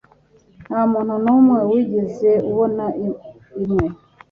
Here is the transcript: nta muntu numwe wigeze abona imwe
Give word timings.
nta 0.67 0.81
muntu 0.91 1.13
numwe 1.23 1.59
wigeze 1.69 2.31
abona 2.49 2.85
imwe 3.61 3.87